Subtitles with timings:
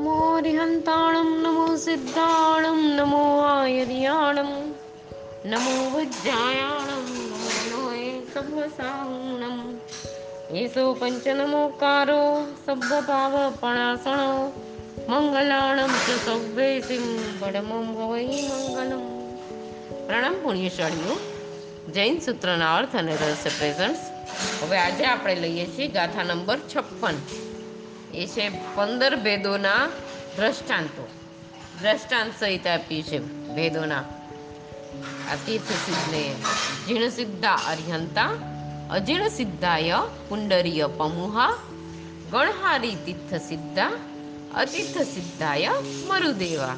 [0.00, 4.52] નમો હરિહંતાણમ नमो सिद्धाणं નમો आयर्याणं
[5.44, 7.02] नमो वज्रायाणं
[7.70, 7.90] નમો
[8.34, 9.58] સભ્વસાહુણમ
[10.54, 12.22] એસો પંચનમોકારો
[12.66, 14.30] સભ્વભાવપણાસણો
[15.10, 17.04] મંગલાણમ ચ સભ્યેસિમ
[17.40, 19.04] પડમમ ભવૈ મંગલમ
[20.06, 21.18] પ્રણામ પુણ્યશાળીઓ
[21.92, 24.02] જૈન સૂત્રના અર્થ અને રહસ્ય પ્રેઝન્ટ્સ
[24.62, 27.49] હવે આજે આપણે લઈએ છીએ ગાથા નંબર છપ્પન.
[28.14, 29.88] એ છે પંદર ભેદોના
[30.36, 31.08] દ્રષ્ટાંતો.
[31.80, 33.18] દ્રષ્ટાંત સહિત આપી છે
[33.54, 34.04] ભેદોના.
[35.30, 36.34] આ તીર્થ સિદ્ધને
[36.88, 38.30] જીર્ણ સિદ્ધા અર્યંતા
[38.90, 41.54] અજીર્ણ સિદ્ધાય પુંડરીય પમુહા,
[42.30, 43.90] ગણહારી તીર્થ સિદ્ધા
[44.54, 45.70] અતીર્થ સિદ્ધાય
[46.08, 46.76] મરુદેવા.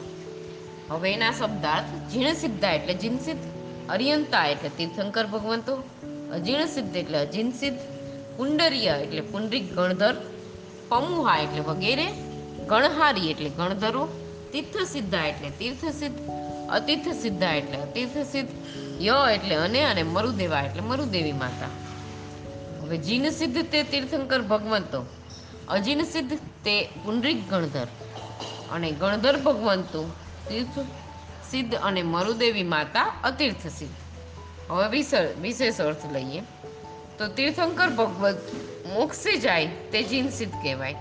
[0.91, 3.45] હવે એના શબ્દાર્થ જીર્ણ સિદ્ધા એટલે જીનસિદ્ધ
[3.89, 5.75] અર્યંતા એટલે તીર્થંકર ભગવંતો
[6.35, 7.79] અજીર્ણ સિદ્ધ એટલે અજીન સિદ્ધ
[8.37, 10.15] પુંડરીય એટલે પુંડરીક ગણધર
[10.93, 12.07] પમુહા એટલે વગેરે,
[12.67, 14.09] ગણહારી એટલે ગણધરો
[14.53, 16.19] તીર્થ સિદ્ધા એટલે તીર્થ સિદ્ધ
[16.71, 18.49] અતીર્થ સિદ્ધા એટલે અતીર્થ સિદ્ધ
[19.03, 21.67] ય એટલે અને અને મરુદેવા એટલે મરુદેવી માતા.
[22.83, 25.07] હવે જીન સિદ્ધ તે તીર્થંકર ભગવંતો
[25.69, 26.35] અજીન સિદ્ધ
[26.65, 27.87] તે પુનરિક ગણધર
[28.73, 30.11] અને ગણધર ભગવંતો
[30.49, 30.79] તીર્થ
[31.51, 33.95] સિદ્ધ અને મરુદેવી માતા અતીર્થ સિદ્ધ
[34.73, 36.41] હવે વિશે- વિશેષ અર્થ લઈએ.
[37.19, 38.43] તો તીર્થંકર ભગવત
[38.93, 40.95] મોક્ષે જાય તે જીનસિદ્ધ કહેવાય.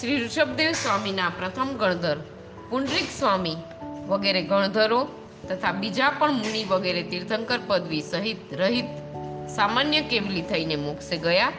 [0.00, 2.16] શ્રી ઋષભદેવ સ્વામીના પ્રથમ ગણધર,
[2.70, 3.56] પુંડરીક સ્વામી
[4.08, 5.08] વગેરે ગણધરો
[5.48, 8.84] તથા બીજા પણ મુનિ વગેરે તીર્થંકર પદવી સહિત રહિત
[9.48, 11.52] સામાન્ય કેવલી થઈને મોક્ષે ગયા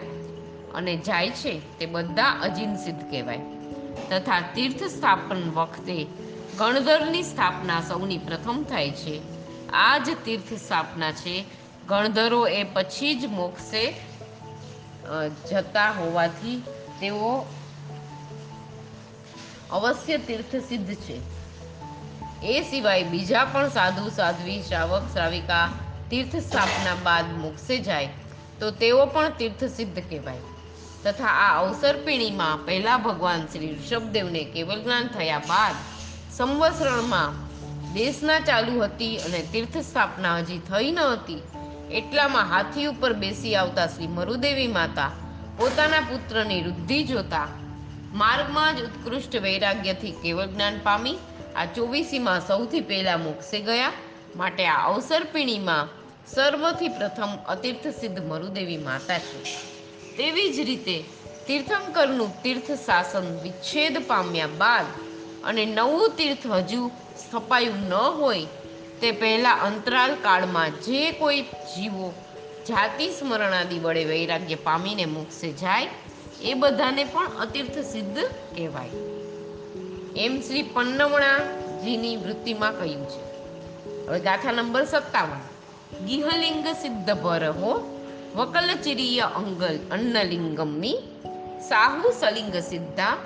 [0.75, 3.39] અને જાય છે તે બધા અજીનસિદ્ધ કહેવાય.
[4.09, 6.07] તથા તીર્થ સ્થાપન વખતે
[6.57, 9.21] ગણધરની સ્થાપના સૌની પ્રથમ થાય છે.
[9.69, 11.45] આ જ તીર્થ સ્થાપના છે.
[11.87, 13.93] ગણધરો એ પછી જ મોક્ષે
[15.49, 16.63] જતા હોવાથી
[17.01, 17.45] તેઓ
[19.71, 21.21] અવશ્ય તીર્થ સિદ્ધ છે.
[22.43, 25.69] એ સિવાય બીજા પણ સાધુ, સાધ્વી, શ્રાવક, શ્રાવિકા
[26.09, 28.09] તીર્થ સ્થાપના બાદ મોક્ષે જાય,
[28.59, 30.37] તો તેઓ પણ તીર્થ સિદ્ધ કહેવાય.
[31.03, 35.75] તથા આ અવસર પીણીમાં પહેલા ભગવાન શ્રી ઋષભદેવને કેવલ જ્ઞાન થયા બાદ
[36.37, 37.47] સંવત્સરણમાં
[37.93, 41.41] દેશના ચાલુ હતી અને તીર્થ સ્થાપના હજી થઈ ન હતી.
[41.91, 45.11] એટલામાં હાથી ઉપર બેસી આવતા શ્રી મરુદેવી માતા
[45.57, 47.47] પોતાના પુત્રની વૃદ્ધિ જોતા
[48.13, 51.17] માર્ગમાં જ ઉત્કૃષ્ટ વૈરાગ્યથી કેવળ જ્ઞાન પામી
[51.55, 53.91] આ ચોવીસીમાં સૌથી પહેલા મોક્ષે ગયા
[54.35, 55.87] માટે આ અવસરપીણીમાં
[56.27, 59.57] સર્વથી પ્રથમ અતીર્થ સિદ્ધ મરુદેવી માતા છે.
[60.17, 61.03] તેવી જ રીતે
[61.47, 64.85] તીર્થંકરનું તીર્થ શાસન વિચ્છેદ પામ્યા બાદ
[65.43, 68.45] અને નવું તીર્થ હજુ સ્થપાયું ન હોય
[69.01, 72.13] તે પહેલા અંતરાલ કાળમાં જે કોઈ જીવો
[72.67, 75.87] જાતિ સ્મરણાદિ વડે વૈરાગ્ય પામીને મોક્ષે જાય,
[76.41, 78.19] એ બધાને પણ અતીર્થ સિદ્ધ
[78.55, 78.89] કહેવાય.
[80.17, 83.27] એમ શ્રી પન્નવણાજીની વૃત્તિમાં કહ્યું છે.
[84.07, 85.39] હવે ગાથા નંબર સત્તાવન.
[86.05, 88.01] ગિહલિંગ સિદ્ધ ભરહો,
[88.35, 90.97] વકલચિરીય અંગલ અન્નલિંગમની,
[91.69, 93.17] સાહુ સલિંગ સિદ્ધા,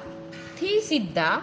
[0.59, 1.41] થી સિદ્ધા,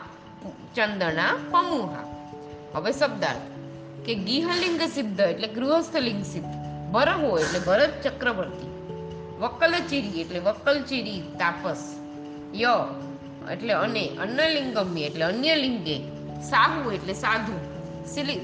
[0.76, 2.30] ચંદના, પમુહા.
[2.74, 3.57] હવે શબ્દાર્થ.
[4.04, 6.48] કે ગિહલિંગ સિદ્ધ એટલે ગૃહસ્થલિંગ સિદ્ધ.
[6.90, 8.68] બરહો એટલે ભરત ચક્રવર્તી.
[9.38, 11.94] વકલચિરી એટલે વકલચિરી તાપસ.
[12.54, 12.88] ય
[13.52, 15.98] એટલે અને, અન્નલિંગમ્ય એટલે અન્ય લિંગે
[16.42, 17.58] સાહુ એટલે સાધુ.
[18.14, 18.40] સિલિ,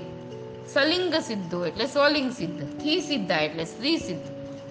[0.73, 2.81] સલિંગ સિદ્ધો એટલે સ્વલિંગ સિદ્ધ.
[2.81, 4.23] થી સિદ્ધા એટલે સ્ત્રી સિદ્ધ.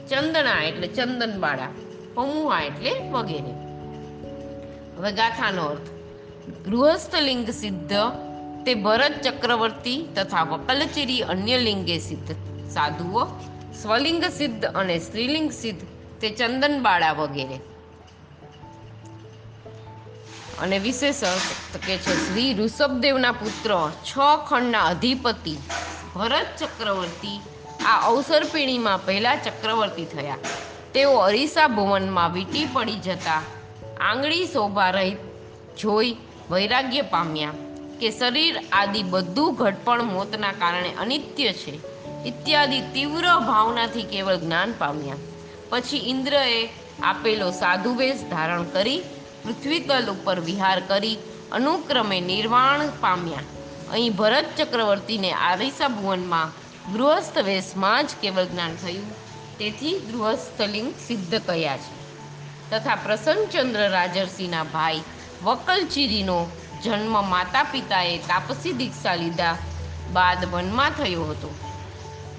[0.10, 1.68] ચંદના એટલે ચંદનબાળા
[2.14, 3.54] પમુહા એટલે વગેરે.
[4.98, 5.90] હવે ગાથાનો અર્થ.
[6.66, 7.94] ગૃહસ્થલિંગ સિદ્ધ
[8.66, 12.32] તે ભરત ચક્રવર્તી તથા વકલચેરી અન્ય લિંગે સિદ્ધ.
[12.70, 13.26] સાધુઓ,
[13.82, 15.82] સ્વલિંગ સિદ્ધ અને સ્ત્રીલિંગ સિદ્ધ
[16.22, 17.60] તે ચંદન બાળા વગેરે.
[20.60, 21.24] અને વિશેષ
[21.88, 24.18] કે છે શ્રી ઋષભદેવના પુત્ર, છ
[24.50, 25.58] ખંડના અધિપતિ.
[26.16, 27.42] ભરત ચક્રવર્તી
[27.86, 30.38] આ અવસર પેઢીમાં પહેલા ચક્રવર્તી થયા.
[30.94, 33.42] તેઓ અરીસા ભુવનમાં વીંટી પડી જતા
[34.02, 35.16] આંગળી શોભા રહી
[35.80, 36.16] જોઈ
[36.52, 37.50] વૈરાગ્ય પામ્યા.
[38.00, 41.80] કે શરીર આદિ બધું ઘટપણ મોતના કારણે અનિત્ય છે.
[42.26, 45.16] ઇત્યાદિ તીવ્ર ભાવનાથી કેવળ જ્ઞાન પામ્યા.
[45.70, 46.70] પછી ઇન્દ્રએ
[47.04, 49.02] આપેલો સાધુવેશ ધારણ કરી
[49.44, 51.18] પૃથ્વીતલ ઉપર વિહાર કરી,
[51.52, 53.40] અનુક્રમે નિર્વાણ પામ્યા.
[53.92, 56.52] અહીં ભરત ચક્રવર્તીને આરિસા ભુવનમાં
[56.94, 59.12] ગૃહસ્થ વેશમાં જ કેવળ જ્ઞાન થયું.
[59.58, 62.04] તેથી ગૃહસ્થલિંગ સિદ્ધ કયા છે.
[62.70, 65.02] તથા પ્રસન્નચંદ્ર રાજર્ષિના ભાઈ
[65.44, 66.48] વકલચીરીનો
[66.86, 69.56] જન્મ માતા પિતાએ તાપસી દીક્ષા લીધા
[70.14, 71.50] બાદ વનમાં થયો હતો.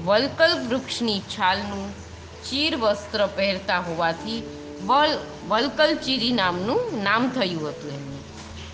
[0.05, 1.85] વલકલ વૃક્ષની છાલનું
[2.45, 4.41] ચીર વસ્ત્ર પહેરતા હોવાથી
[4.87, 5.13] વલ
[5.49, 8.19] વલકલચીરી નામનું નામ થયું હતું એમને.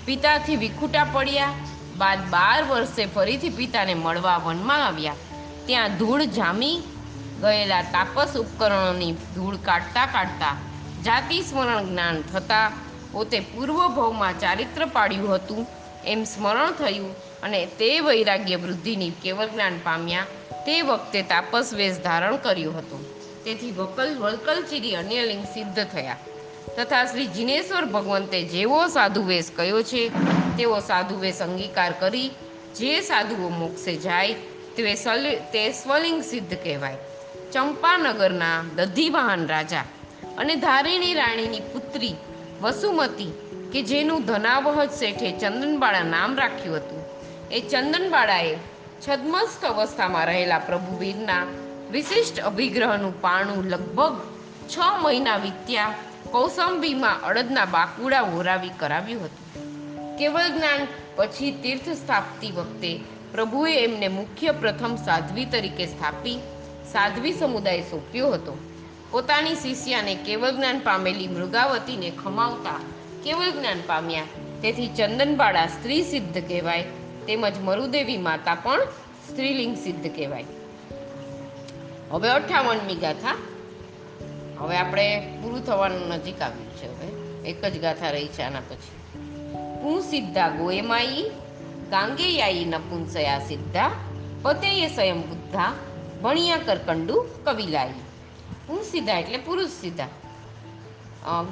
[0.07, 1.57] પિતાથી વિખૂટા પડ્યા,
[1.97, 5.21] બાદ બાર વર્ષે ફરીથી પિતાને મળવા વનમાં આવ્યા.
[5.67, 6.77] ત્યાં ધૂળ જામી
[7.43, 10.55] ગયેલા તાપસ ઉપકરણોની ધૂળ કાઢતા કાઢતા
[11.05, 12.73] જાતિ સ્મરણ જ્ઞાન થતાં
[13.13, 15.67] પોતે પૂર્વ ભવમાં ચારિત્ર પાડ્યું હતું.
[16.07, 20.27] એમ સ્મરણ થયું અને તે વૈરાગ્ય વૃદ્ધિની કેવળ જ્ઞાન પામ્યા
[20.67, 23.01] તે વખતે તાપસ વેશ ધારણ કર્યું હતું.
[23.45, 26.17] તેથી વકલ વલકલચીરી અન્ય લિંગ સિદ્ધ થયા.
[26.77, 30.09] તથા શ્રી જિનેશ્વર ભગવંતે જેવો સાધુ વેશ કયો છે,
[30.57, 32.31] તેવો સાધુ વેશ અંગીકાર કરી
[32.77, 34.33] જે સાધુઓ મોક્ષે જાય
[34.77, 34.95] તે
[35.53, 36.97] તે સ્વલિંગ સિદ્ધ કહેવાય.
[37.53, 39.85] ચંપાનગરના દધીવાહન રાજા
[40.39, 42.15] અને ધારિણી રાણીની પુત્રી
[42.61, 43.33] વસુમતી,
[43.73, 47.05] કે જેનું ધનાવહ શેઠે ચંદનબાળા નામ રાખ્યું હતું.
[47.51, 48.59] એ ચંદનબાળાએ
[49.09, 51.47] છદ્મસ્થ અવસ્થામાં રહેલા પ્રભુવીરના
[51.91, 54.21] વિશિષ્ટ અભિગ્રહનું પાણું લગભગ
[54.69, 55.95] છ મહિના વીત્યા
[56.31, 60.17] કૌસંબીમાં અડદના બાકુડા હોરાવી કરાવ્યું હતું.
[60.17, 60.87] કેવળ જ્ઞાન
[61.17, 63.01] પછી તીર્થ સ્થાપતી વખતે
[63.33, 66.39] પ્રભુએ એમને મુખ્ય પ્રથમ સાધ્વી તરીકે સ્થાપી,
[66.93, 68.70] સાધ્વી સમુદાય સોંપ્યો હતો.
[69.11, 72.81] પોતાની શિષ્યાને કેવળ જ્ઞાન પામેલી મૃગાવતીને ખમાવતા
[73.25, 74.23] કેવળ જ્ઞાન પામ્યા.
[74.63, 76.83] તેથી ચંદનબાળા સ્ત્રી સિદ્ધ કહેવાય,
[77.27, 78.81] તેમજ મરુદેવી માતા પણ
[79.31, 80.45] સ્ત્રીલિંગ સિદ્ધ કહેવાય.
[82.11, 83.37] હવે અઠાવનમી ગાથા.
[84.59, 87.41] હવે આપણે પૂરું થવાનું નજીક આવ્યું છે હવે.
[87.51, 89.01] એક જ ગાથા રહી છે આના પછી.
[89.83, 91.31] હું સિદ્ધા ગોયમાઈ,
[91.91, 93.91] ગાંગેયાઈ નપુંસયા સિદ્ધા,
[94.43, 95.73] પતેય સ્વયં બુદ્ધા,
[96.23, 97.89] ભણિયા કરકંડુ કવિલાઈ.
[98.71, 100.11] હું સીધા એટલે પુરુષ સીધા.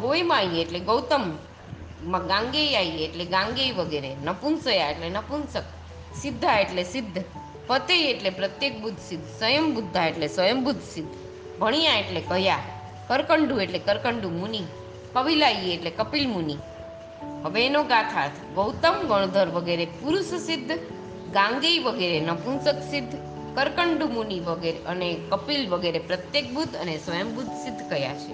[0.02, 1.24] ગોયમાઈ એટલે ગૌતમ
[2.30, 5.66] ગાંગેયાઈ એટલે ગાંગેય વગેરે, નપુંસયા એટલે નપુંસક,
[6.22, 7.18] સિદ્ધા એટલે સિદ્ધ
[7.68, 11.14] પતે એટલે પ્રત્યેક બુદ્ધ સિદ્ધ, સ્વયં બુદ્ધા એટલે સ્વયંબુદ્ધ સિદ્ધ,
[11.60, 12.62] ભણિયા એટલે કયા,
[13.08, 14.62] કરકંડુ એટલે કરકંડુ મુનિ
[15.14, 16.56] કવિલાઈ એટલે કપિલ મુનિ.
[17.44, 20.72] હવે એનો ગાથાર્થ, ગૌતમ ગણધર વગેરે પુરુષ સિદ્ધ,
[21.36, 23.14] ગાંગેય વગેરે નપુંસક સિદ્ધ
[23.58, 28.32] કરકંડુ મુનિ વગેરે અને કપિલ વગેરે પ્રત્યેક બુદ્ધ અને સ્વયંબુદ્ધ સિદ્ધ કયા છે?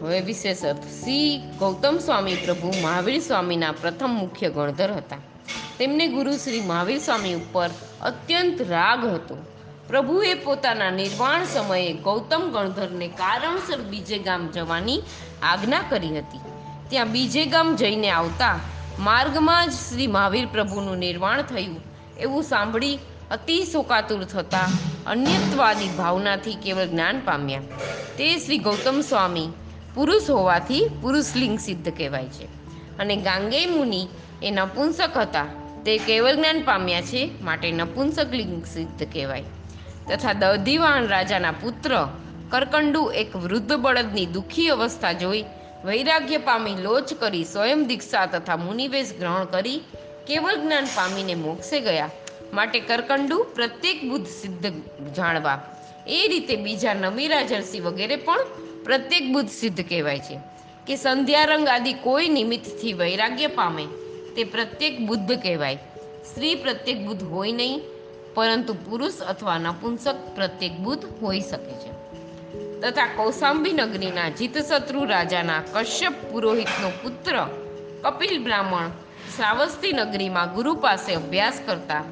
[0.00, 0.80] હવે વિશેષ અર્થ.
[0.80, 5.16] શ્રી ગૌતમ સ્વામી પ્રભુ મહાવીર સ્વામીના પ્રથમ મુખ્ય ગણધર હતા.
[5.78, 7.70] તેમને ગુરુ શ્રી મહાવીર સ્વામી ઉપર
[8.00, 9.36] અત્યંત રાગ હતો.
[9.88, 15.02] પ્રભુએ પોતાના નિર્વાણ સમયે ગૌતમ ગણધરને કારણસર બીજે ગામ જવાની
[15.42, 16.38] આજ્ઞા કરી હતી.
[16.90, 18.58] ત્યાં બીજે ગામ જઈને આવતા
[18.98, 21.90] માર્ગમાં જ શ્રી મહાવીર પ્રભુનું નિર્વાણ થયું.
[22.20, 22.98] એવું સાંભળી
[23.30, 24.68] અતિ શોકાતુર થતા
[25.06, 27.60] અન્યત્વાદી ભાવનાથી કેવળ જ્ઞાન પામ્યા.
[28.18, 29.48] તે શ્રી ગૌતમ સ્વામી
[29.94, 32.44] પુરુષ હોવાથી પુરુષલિંગ સિદ્ધ કહેવાય છે.
[32.98, 34.08] અને ગાંગે મુનિ
[34.42, 35.46] એ નપુંસક હતા.
[35.84, 39.44] તે કેવળ જ્ઞાન પામ્યા છે માટે નપુંસક લિંગ સિદ્ધ કહેવાય.
[40.10, 42.08] તથા દધિવાહન રાજાના પુત્ર
[42.48, 45.44] કરકંડુ એક વૃદ્ધ બળદની દુઃખી અવસ્થા જોઈ
[45.84, 49.80] વૈરાગ્ય પામી લોચ કરી સ્વયં દીક્ષા તથા મુનિવેશ ગ્રહણ કરી
[50.26, 52.10] કેવળ જ્ઞાન પામીને મોક્ષે ગયા.
[52.52, 54.66] માટે કરકંડુ પ્રત્યેક બુદ્ધ સિદ્ધ
[55.16, 55.62] જાણવા.
[56.06, 58.40] એ રીતે બીજા નમીરા જર્સી વગેરે પણ
[58.84, 60.40] પ્રત્યેક બુદ્ધ સિદ્ધ કહેવાય છે
[60.86, 63.86] કે સંધ્યારંગ આદિ કોઈ નિમિત્તથી વૈરાગ્ય પામે
[64.36, 65.76] તે પ્રત્યેક બુદ્ધ કહેવાય.
[66.30, 67.80] સ્ત્રી પ્રત્યેક બુદ્ધ હોય નહીં,
[68.34, 71.90] પરંતુ પુરુષ અથવા નપુંસક પ્રત્યેક બુદ્ધ હોઈ શકે છે.
[72.80, 77.46] તથા કૌશાંબી નગરીના જીતશત્રુ રાજાના કશ્યપ પુરોહિતનો પુત્ર
[78.02, 78.90] કપિલ બ્રાહ્મણ
[79.36, 82.02] શ્રાવસ્તી નગરીમાં ગુરુ પાસે અભ્યાસ કરતા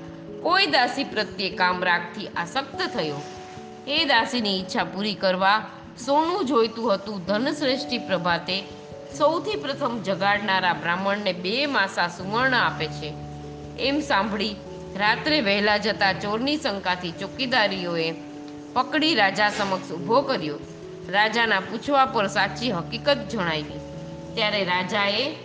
[0.42, 3.22] કોઈ દાસી પ્રત્યે કામરાગથી આસક્ત થયો.
[3.86, 5.66] એ દાસીની ઈચ્છા પૂરી કરવા
[6.06, 8.62] સોનું જોઈતું હતું ધનશ્રેષ્ઠી પ્રભાતે
[9.18, 13.14] સૌથી પ્રથમ જગાડનારા બ્રાહ્મણને બે માસા સુવર્ણ આપે છે.
[13.78, 14.56] એમ સાંભળી
[14.96, 18.14] રાત્રે વહેલા જતા ચોરની શંકાથી ચોકીદારીઓએ
[18.72, 20.58] પકડી રાજા સમક્ષ ઊભો કર્યો.
[21.08, 23.80] રાજાના પૂછવા પર સાચી હકીકત જણાવી.
[24.34, 25.36] ત્યારે રાજાએ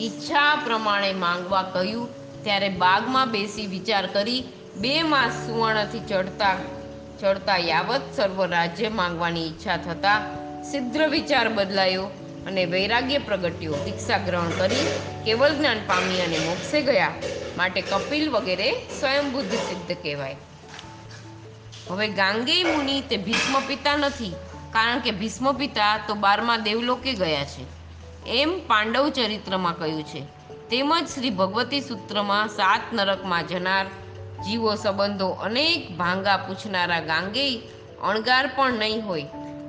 [0.00, 2.08] ઈચ્છા પ્રમાણે માંગવા કહ્યું.
[2.42, 4.42] ત્યારે બાગમાં બેસી વિચાર કરી
[4.76, 6.56] બે માસ સુવર્ણથી ચડતા
[7.20, 10.20] ચડતા યાવત સર્વ રાજ્ય માંગવાની ઈચ્છા થતા
[10.70, 12.04] સિદ્ધ વિચાર બદલાયો
[12.46, 13.72] અને વૈરાગ્ય પ્રગટ્યો.
[13.84, 14.86] દીક્ષા ગ્રહણ કરી
[15.24, 17.12] કેવલ જ્ઞાન પામી અને મોક્ષે ગયા.
[17.56, 20.36] માટે કપિલ વગેરે સ્વયંબુદ્ધ સિદ્ધ કહેવાય.
[21.90, 24.32] હવે ગાંગેય મુનિ તે ભીષ્મ પિતા નથી.
[24.72, 27.85] કારણ કે ભીષ્મ પિતા તો બારમા દેવલોકે ગયા છે.
[28.28, 30.22] એમ પાંડવ ચરિત્રમાં કહ્યું છે.
[30.70, 33.86] તેમજ શ્રી ભગવતી સૂત્રમાં સાત નરકમાં જનાર,
[34.44, 37.60] જીવો સંબંધો અનેક ભાંગા પૂછનારા ગાંગેય
[38.02, 39.22] અણગાર પણ નહીં હોય,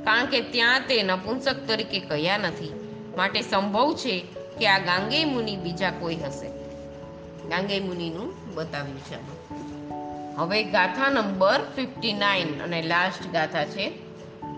[0.03, 2.73] કારણ કે ત્યાં તે નપુંસક તરીકે કહ્યા નથી.
[3.17, 4.25] માટે સંભવ છે
[4.59, 6.49] કે આ ગાંગે મુનિ બીજા કોઈ હશે.
[7.49, 9.17] ગાંગે મુનિનું બતાવ્યું છે
[10.37, 13.91] હવે ગાથા નંબર ફિફ્ટી નાઇન અને લાસ્ટ ગાથા છે.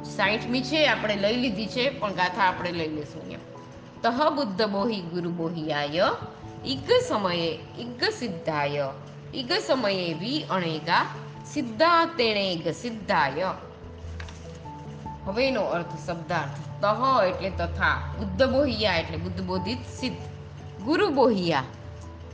[0.03, 3.58] સાઠમી છે, આપણે લઈ લીધી છે, પણ ગાથા આપણે લઈ લઈશું અહીંયા.
[4.03, 6.07] તહ બુદ્ધ બોહિ ગુરુ બોહિયાય
[6.65, 8.87] ઇગ સમયે ઇગ સિદ્ધાય
[9.33, 11.05] ઇગ સમયે વી અણેગા
[11.53, 13.49] સિદ્ધા તેણે તેણેગ સિદ્ધાય
[15.25, 20.23] હવેનો અર્થ શબ્દાર્થ તહ એટલે તથા બુદ્ધ બોહિયા એટલે બુદ્ધ બોધિત સિદ્ધ.
[20.85, 21.63] ગુરુ બોહિયા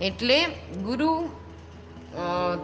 [0.02, 0.38] એટલે
[0.84, 1.10] ગુરુ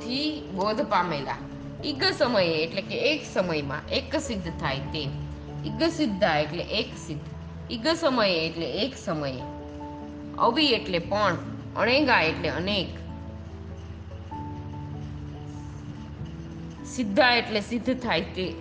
[0.04, 1.40] થી બોધ પામેલા.
[1.86, 5.04] ઈગ સમયે એટલે કે એક સમયમાં એક સિદ્ધ થાય તે
[5.66, 7.31] ઈગ સિદ્ધા એટલે એક સિદ્ધ.
[7.72, 9.42] ઇગ સમયે એટલે એક સમયે.
[10.38, 11.38] અવિ એટલે પણ,
[11.76, 12.88] અણેગા એટલે અનેક.
[16.86, 18.54] સિદ્ધા એટલે સિદ્ધ થાય તે.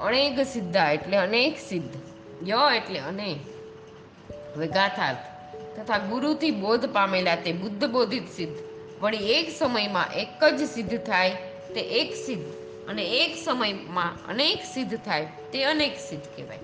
[0.00, 1.96] અણેગ સિદ્ધા એટલે અનેક સિદ્ધ.
[2.48, 3.36] ય એટલે અને.
[4.56, 5.18] હવે ગાથાર્થ
[5.80, 8.58] તથા ગુરુથી બોધ પામેલા તે બુદ્ધ બોધિત સિદ્ધ.
[9.02, 11.30] વળી એક સમયમાં એક જ સિદ્ધ થાય
[11.74, 12.44] તે એક સિદ્ધ.
[12.88, 16.58] અને એક સમયમાં અનેક સિદ્ધ થાય તે અનેક સિદ્ધ કહેવાય.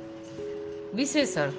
[0.94, 1.50] વિશેષણ.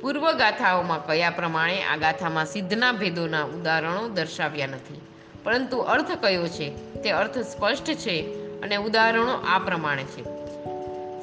[0.00, 5.00] પૂર્વ ગાથાઓમાં કયા પ્રમાણે આ ગાથામાં સિદ્ધના ભેદોના ઉદાહરણો દર્શાવ્યા નથી?
[5.44, 6.70] પરંતુ અર્થ કયો છે?
[7.02, 8.20] તે અર્થ સ્પષ્ટ છે
[8.60, 10.22] અને ઉદાહરણો આ પ્રમાણે છે.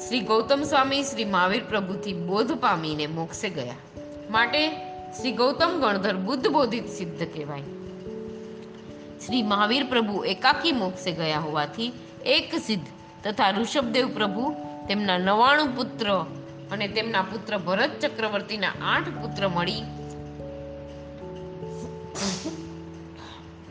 [0.07, 3.73] શ્રી ગૌતમ સ્વામી શ્રી મહાવીર પ્રભુથી બોધ પામીને મોક્ષે ગયા.
[4.29, 4.69] માટે
[5.11, 7.61] શ્રી ગૌતમ ગણધર બુદ્ધ બોધિત સિદ્ધ કહેવાય.
[9.27, 11.93] શ્રી મહાવીર પ્રભુ એકાકી મોક્ષે ગયા હોવાથી
[12.25, 12.87] એક સિદ્ધ
[13.27, 14.55] તથા ઋષભદેવ પ્રભુ
[14.87, 16.25] તેમના નવાણું પુત્ર
[16.71, 19.83] અને તેમના પુત્ર ભરત ચક્રવર્તીના આઠ પુત્ર મળી.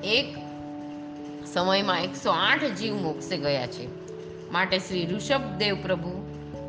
[0.04, 0.36] એક
[1.54, 3.86] સમયમાં એકસો આઠ જીવ મોક્ષે ગયા છે.
[4.50, 6.14] માટે શ્રી ઋષભદેવ પ્રભુ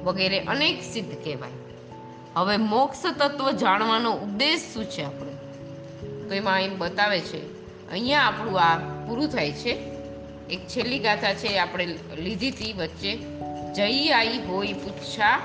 [0.03, 1.51] વગેરે અનેક સિદ્ધ કહેવાય.
[2.35, 5.33] હવે મોક્ષ તત્વ જાણવાનો ઉદ્દેશ શું છે આપણો?
[6.27, 7.39] તો એમાં એમ બતાવે છે,
[7.91, 9.73] અહીંયા આપણું આ પૂરું થાય છે.
[10.49, 11.85] એક છેલ્લી ગાથા છે, આપણે
[12.17, 13.11] લીધી હતી વચ્ચે
[13.73, 15.39] જઈ આઈ હોય પૂછા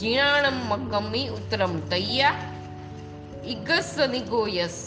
[0.00, 2.34] જીણાણમ મગમી ઉત્તરમ તૈયા
[3.44, 4.78] ઇગસ નિગોયસ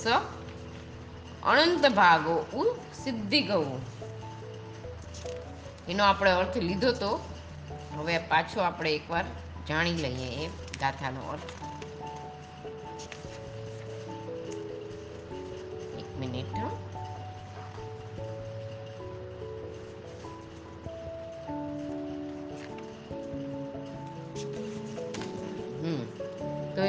[1.43, 2.63] અનંત ભાગો ઉ
[3.03, 3.65] સિદ્ધિ ગૌ
[5.87, 7.11] એનો આપણે અર્થ લીધો તો
[7.97, 9.25] હવે પાછો આપણે એકવાર
[9.69, 10.49] જાણી લઈએ એ
[10.79, 11.53] ગાથાનો અર્થ
[15.97, 16.53] એક મિનિટ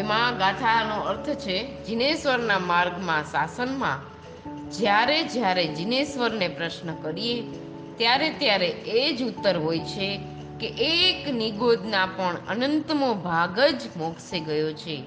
[0.09, 3.99] એમાં ગાથાનો અર્થ છે જિનેશ્વરના માર્ગમાં, શાસનમાં.
[4.71, 7.43] જ્યારે જ્યારે જીનેશ્વરને પ્રશ્ન કરીએ,
[7.97, 10.21] ત્યારે ત્યારે એ જ ઉત્તર હોય છે
[10.61, 15.05] કે એક નિગોદના પણ અનંતમો ભાગ જ મોક્ષે ગયો છે.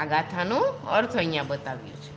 [0.00, 0.58] આ ગાથાનો
[0.90, 2.15] અર્થ અહીંયા બતાવ્યો છે.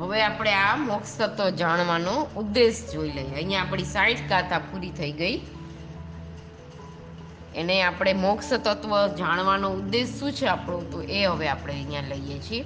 [0.00, 3.34] હવે આપણે આ મોક્ષ તત્વ જાણવાનો ઉદ્દેશ જોઈ લઈએ.
[3.34, 5.40] અહીંયા આપણી સાઈઠ ગાથા પૂરી થઈ ગઈ.
[7.54, 10.80] એને આપણે મોક્ષ તત્વ જાણવાનો ઉદ્દેશ શું છે આપણો?
[10.80, 12.64] તો એ હવે આપણે અહીંયા લઈએ છીએ.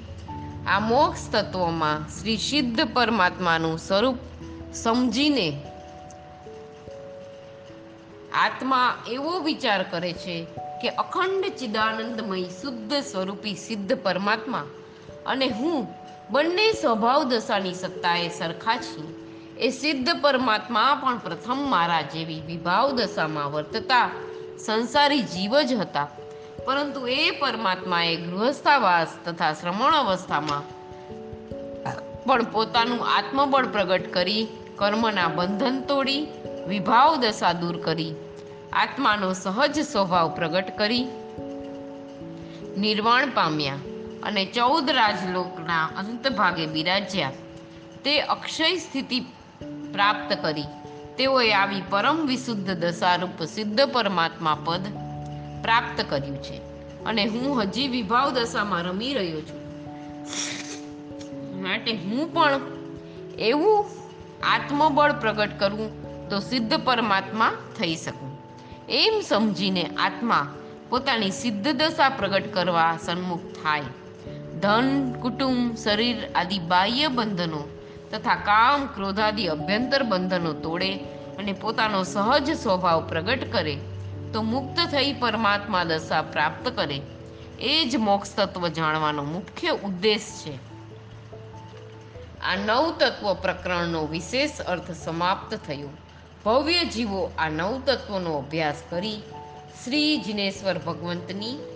[0.66, 4.16] આ મોક્ષ તત્વમાં શ્રી સિદ્ધ પરમાત્માનું સ્વરૂપ
[4.74, 5.62] સમજીને
[8.34, 10.46] આત્મા એવો વિચાર કરે છે
[10.82, 14.64] કે અખંડ ચિદાનંદમય શુદ્ધ સ્વરૂપી સિદ્ધ પરમાત્મા
[15.26, 19.14] અને હું બંને સ્વભાવ દશાની સત્તાએ સરખા છીએ
[19.58, 24.10] એ સિદ્ધ પરમાત્મા પણ પ્રથમ મારા જેવી વિભાવ દશામાં વર્તતા
[24.66, 26.08] સંસારી જીવ જ હતા.
[26.64, 30.62] પરંતુ એ પરમાત્માએ ગૃહસ્થાવાસ તથા શ્રમણ અવસ્થામાં
[32.24, 36.26] પણ પોતાનું આત્મબળ પ્રગટ કરી, કર્મના બંધન તોડી,
[36.68, 38.14] વિભાવ દશા દૂર કરી,
[38.72, 41.08] આત્માનો સહજ સ્વભાવ પ્રગટ કરી,
[42.78, 43.74] નિર્વાણ પામ્યા.
[44.24, 47.30] અને ચૌદ રાજલોકના અંત ભાગે બિરાજ્યા.
[48.04, 49.20] તે અક્ષય સ્થિતિ
[49.92, 50.64] પ્રાપ્ત કરી.
[51.18, 54.82] તેઓએ આવી પરમ વિશુદ્ધ દશારૂપ સિદ્ધ પરમાત્મા પદ
[55.62, 56.60] પ્રાપ્ત કર્યું છે.
[57.04, 59.64] અને હું હજી વિભાવ દશામાં રમી રહ્યો છું.
[61.62, 62.60] માટે હું પણ
[63.38, 63.86] એવું
[64.42, 68.38] આત્મબળ પ્રગટ કરું તો સિદ્ધ પરમાત્મા થઈ શકું.
[68.88, 70.54] એમ સમજીને આત્મા
[70.88, 73.82] પોતાની સિદ્ધ દશા પ્રગટ કરવા સન્મુખ થાય.
[74.60, 77.68] ધન, કુટુંબ, શરીર આદિ બાહ્ય બંધનો
[78.10, 80.94] તથા કામ ક્રોધાદિ અભ્યંતર બંધનો તોડે
[81.38, 83.78] અને પોતાનો સહજ સ્વભાવ પ્રગટ કરે,
[84.32, 87.00] તો મુક્ત થઈ પરમાત્મા દશા પ્રાપ્ત કરે.
[87.60, 90.54] એ જ મોક્ષ તત્વ જાણવાનો મુખ્ય ઉદ્દેશ છે.
[92.40, 95.88] આ નવ તત્વ પ્રકરણનો વિશેષ અર્થ સમાપ્ત થયો.
[96.44, 99.16] ભવ્ય જીવો આ નવ તત્વોનો અભ્યાસ કરી
[99.84, 101.73] શ્રી જિનેશ્વર ભગવંતની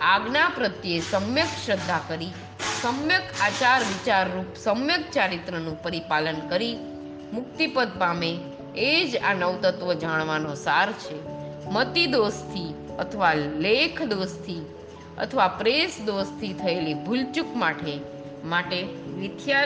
[0.00, 2.32] આજ્ઞા પ્રત્યે સમ્યક શ્રદ્ધા કરી,
[2.82, 6.76] સમ્યક આચાર વિચાર રૂપ સમ્યક ચારિત્રનું પરિપાલન કરી,
[7.32, 8.38] મુક્તિપદ પામે,
[8.76, 11.38] એ જ આ નવતત્વ જાણવાનો સાર છે.
[11.70, 14.66] મતિ દોષથી અથવા લેખ દોષથી
[15.18, 18.00] અથવા પ્રેસ દોષથી થયેલી ભૂલચૂક માટે
[18.44, 19.64] માટે મિથ્યા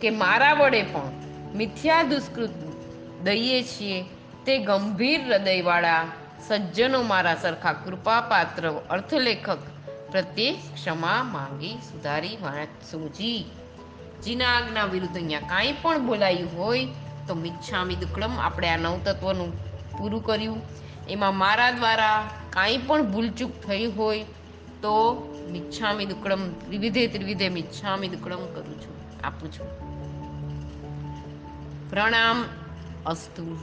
[0.00, 1.12] કે મારા વડે પણ
[1.54, 2.50] મિથ્યા દુષ્કૃત
[3.24, 4.04] દઈએ છીએ
[4.46, 6.04] તે ગંભીર હૃદયવાળા
[6.46, 9.58] સજ્જનો મારા સરખા કૃપાપાત્ર અર્થલેખક
[10.10, 13.44] પ્રત્યે ક્ષમા માંગી સુધારી વાંચુજી
[14.24, 16.86] જીના આજ્ઞા વિરુદ્ધ અહીંયા કાંઈ પણ બોલાયું હોય
[17.28, 19.52] તો મિચ્છામી દુક્કડમ આપણે આ નવતત્વનું
[19.98, 20.60] પૂરું કર્યું.
[21.08, 24.22] એમાં મારા દ્વારા કાંઈ પણ ભૂલચૂક થઈ હોય
[24.82, 24.94] તો
[25.50, 29.68] મિચ્છામી દુક્કડમ ત્રિવિધે ત્રિવિધે મિચ્છામી દુક્કડમ કરું છું, આપું છું.
[31.90, 32.44] પ્રણામ
[33.06, 33.58] અસ્તુ.